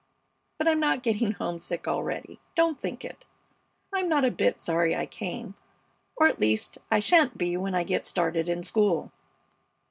[0.57, 3.27] But I'm not getting homesick already; don't think it.
[3.93, 5.53] I'm not a bit sorry I came,
[6.15, 9.11] or at least I sha'n't be when I get started in school.